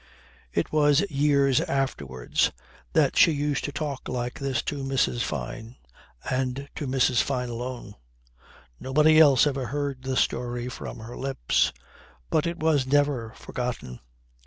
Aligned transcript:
It 0.51 0.71
was 0.71 1.01
years 1.11 1.61
afterwards 1.61 2.51
that 2.93 3.15
she 3.15 3.29
used 3.33 3.63
to 3.65 3.71
talk 3.71 4.07
like 4.07 4.39
this 4.39 4.63
to 4.63 4.83
Mrs. 4.83 5.21
Fyne 5.21 5.75
and 6.27 6.67
to 6.73 6.87
Mrs. 6.87 7.21
Fyne 7.21 7.49
alone. 7.49 7.93
Nobody 8.79 9.19
else 9.19 9.45
ever 9.45 9.67
heard 9.67 10.01
the 10.01 10.17
story 10.17 10.69
from 10.69 10.97
her 11.01 11.15
lips. 11.15 11.71
But 12.31 12.47
it 12.47 12.57
was 12.59 12.87
never 12.87 13.33
forgotten. 13.35 13.99